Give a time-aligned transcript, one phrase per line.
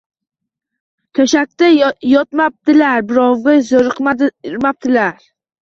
[1.19, 1.69] To‘shakda
[2.13, 5.25] yotmabdilar, birovga zoriqmabdilar.